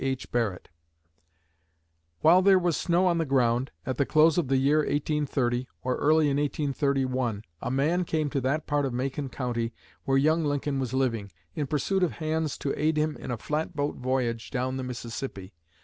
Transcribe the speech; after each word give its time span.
H. 0.03 0.31
Barrett: 0.31 0.67
"While 2.21 2.41
there 2.41 2.57
was 2.57 2.75
snow 2.75 3.05
on 3.05 3.19
the 3.19 3.23
ground, 3.23 3.69
at 3.85 3.97
the 3.97 4.05
close 4.07 4.39
of 4.39 4.47
the 4.47 4.57
year 4.57 4.79
1830, 4.79 5.67
or 5.83 5.95
early 5.97 6.27
in 6.27 6.37
1831, 6.37 7.43
a 7.61 7.69
man 7.69 8.03
came 8.05 8.27
to 8.31 8.41
that 8.41 8.65
part 8.65 8.87
of 8.87 8.93
Macon 8.95 9.29
County 9.29 9.73
where 10.05 10.17
young 10.17 10.43
Lincoln 10.43 10.79
was 10.79 10.93
living, 10.95 11.31
in 11.53 11.67
pursuit 11.67 12.01
of 12.01 12.13
hands 12.13 12.57
to 12.57 12.73
aid 12.75 12.97
him 12.97 13.15
in 13.15 13.29
a 13.29 13.37
flatboat 13.37 13.97
voyage 13.97 14.49
down 14.49 14.77
the 14.77 14.83
Mississippi. 14.83 15.53